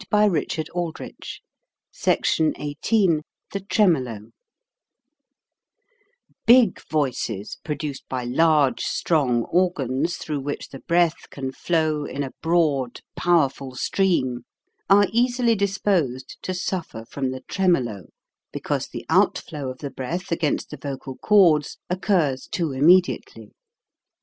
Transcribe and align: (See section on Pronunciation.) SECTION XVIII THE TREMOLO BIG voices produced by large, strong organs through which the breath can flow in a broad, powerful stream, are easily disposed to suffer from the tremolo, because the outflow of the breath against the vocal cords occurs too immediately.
(See 0.01 0.07
section 0.31 0.65
on 0.73 0.93
Pronunciation.) 0.93 1.13
SECTION 1.91 2.53
XVIII 2.55 3.21
THE 3.53 3.59
TREMOLO 3.59 4.31
BIG 6.47 6.81
voices 6.89 7.59
produced 7.63 8.09
by 8.09 8.23
large, 8.23 8.81
strong 8.81 9.43
organs 9.43 10.17
through 10.17 10.39
which 10.39 10.69
the 10.69 10.79
breath 10.79 11.29
can 11.29 11.51
flow 11.51 12.03
in 12.05 12.23
a 12.23 12.33
broad, 12.41 13.01
powerful 13.15 13.75
stream, 13.75 14.43
are 14.89 15.05
easily 15.13 15.53
disposed 15.53 16.39
to 16.41 16.55
suffer 16.55 17.05
from 17.05 17.29
the 17.29 17.41
tremolo, 17.41 18.07
because 18.51 18.87
the 18.87 19.05
outflow 19.07 19.69
of 19.69 19.77
the 19.77 19.91
breath 19.91 20.31
against 20.31 20.71
the 20.71 20.77
vocal 20.77 21.15
cords 21.17 21.77
occurs 21.91 22.47
too 22.47 22.71
immediately. 22.71 23.51